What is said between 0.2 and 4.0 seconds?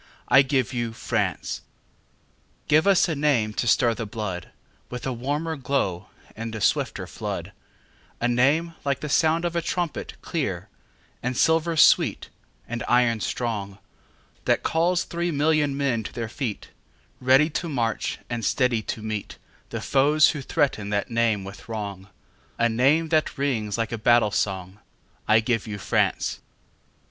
I give you France! Give us a name to stir